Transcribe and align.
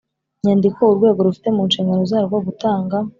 Nyandiko 0.43 0.79
urwego 0.91 1.19
rufite 1.27 1.47
mu 1.55 1.63
nshingano 1.69 2.01
zarwo 2.11 2.37
gutanga 2.47 2.95